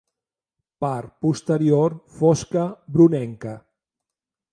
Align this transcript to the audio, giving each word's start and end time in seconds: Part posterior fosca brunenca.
Part 0.85 1.11
posterior 1.25 1.95
fosca 2.21 2.65
brunenca. 2.97 3.53